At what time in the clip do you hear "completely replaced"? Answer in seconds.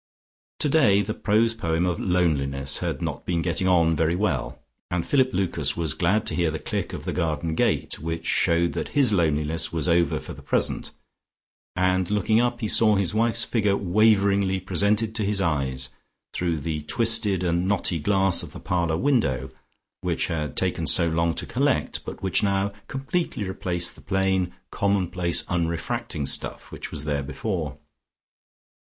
22.87-23.93